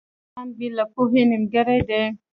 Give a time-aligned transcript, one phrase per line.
[0.03, 2.03] •انسان بې له پوهې نيمګړی دی.